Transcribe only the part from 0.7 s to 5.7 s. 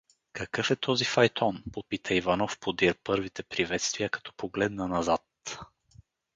е този файтон?— попита Иванов подир първите приветствия, като погледна назад.